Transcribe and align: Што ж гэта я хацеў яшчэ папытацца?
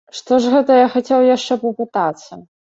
Што 0.19 0.39
ж 0.45 0.53
гэта 0.53 0.77
я 0.79 0.87
хацеў 0.95 1.27
яшчэ 1.37 1.61
папытацца? 1.67 2.45